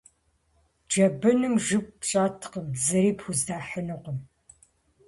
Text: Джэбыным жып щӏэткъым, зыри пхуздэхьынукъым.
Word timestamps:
Джэбыным 0.87 1.53
жып 1.65 1.87
щӏэткъым, 2.07 2.67
зыри 2.83 3.11
пхуздэхьынукъым. 3.17 4.17